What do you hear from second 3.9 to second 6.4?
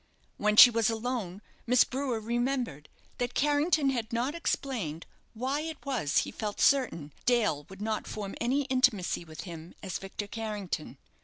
had not explained why it was he